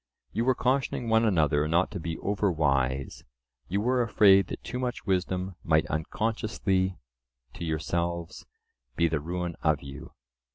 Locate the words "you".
0.31-0.45, 3.67-3.79, 9.83-10.13